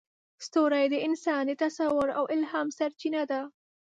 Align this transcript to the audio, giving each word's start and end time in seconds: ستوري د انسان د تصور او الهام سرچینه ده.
ستوري 0.45 0.85
د 0.89 0.95
انسان 1.07 1.43
د 1.47 1.51
تصور 1.63 2.07
او 2.17 2.23
الهام 2.35 2.67
سرچینه 2.77 3.21
ده. 3.31 3.41